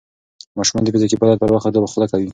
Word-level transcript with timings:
ماشومان 0.57 0.83
د 0.83 0.87
فزیکي 0.93 1.15
فعالیت 1.19 1.39
پر 1.41 1.51
وخت 1.53 1.75
خوله 1.93 2.07
کوي. 2.11 2.29